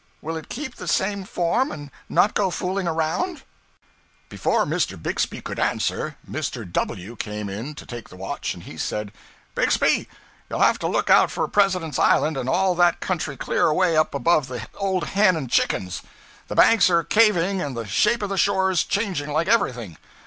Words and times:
Will 0.19 0.35
it 0.35 0.49
keep 0.49 0.77
the 0.77 0.87
same 0.87 1.25
form 1.25 1.71
and 1.71 1.91
not 2.09 2.33
go 2.33 2.49
fooling 2.49 2.87
around?' 2.87 3.43
Before 4.29 4.65
Mr. 4.65 4.99
Bixby 4.99 5.41
could 5.41 5.59
answer, 5.59 6.15
Mr. 6.27 6.65
W 6.71 7.15
came 7.15 7.49
in 7.49 7.75
to 7.75 7.85
take 7.85 8.09
the 8.09 8.15
watch, 8.15 8.55
and 8.55 8.63
he 8.63 8.77
said 8.77 9.11
'Bixby, 9.53 10.09
you'll 10.49 10.57
have 10.59 10.79
to 10.79 10.87
look 10.87 11.11
out 11.11 11.29
for 11.29 11.47
President's 11.47 11.99
Island 11.99 12.35
and 12.35 12.49
all 12.49 12.73
that 12.73 12.99
country 12.99 13.37
clear 13.37 13.67
away 13.67 13.95
up 13.95 14.15
above 14.15 14.47
the 14.47 14.67
Old 14.73 15.03
Hen 15.09 15.35
and 15.35 15.51
Chickens. 15.51 16.01
The 16.47 16.55
banks 16.55 16.89
are 16.89 17.03
caving 17.03 17.61
and 17.61 17.77
the 17.77 17.85
shape 17.85 18.23
of 18.23 18.29
the 18.29 18.37
shores 18.39 18.83
changing 18.83 19.31
like 19.31 19.47
everything. 19.47 19.97